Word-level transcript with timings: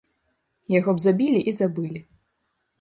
Яго 0.79 0.95
б 0.97 1.05
забілі 1.05 1.39
і 1.53 1.55
забылі. 1.61 2.05